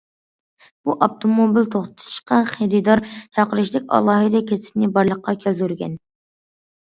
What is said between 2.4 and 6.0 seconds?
خېرىدار چاقىرىشتەك ئالاھىدە كەسىپنى بارلىققا كەلتۈرگەن.